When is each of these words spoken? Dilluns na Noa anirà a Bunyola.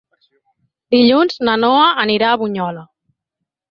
Dilluns 0.95 1.39
na 1.51 1.59
Noa 1.67 1.87
anirà 2.07 2.35
a 2.35 2.43
Bunyola. 2.47 2.87